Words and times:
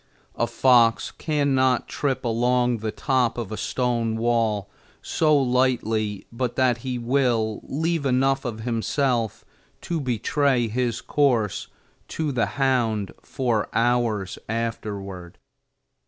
A 0.35 0.47
fox 0.47 1.11
cannot 1.11 1.87
trip 1.87 2.25
along 2.25 2.77
the 2.77 2.91
top 2.91 3.37
of 3.37 3.51
a 3.51 3.55
stone 3.55 4.17
wall 4.17 4.67
so 5.03 5.37
lightly 5.39 6.25
but 6.31 6.55
that 6.55 6.79
he 6.79 6.97
will 6.97 7.59
leave 7.61 8.03
enough 8.07 8.43
of 8.43 8.61
himself 8.61 9.45
to 9.81 10.01
betray 10.01 10.67
his 10.67 11.01
course 11.01 11.67
to 12.07 12.31
the 12.31 12.47
hound 12.57 13.11
for 13.21 13.69
hours 13.75 14.39
afterward. 14.49 15.37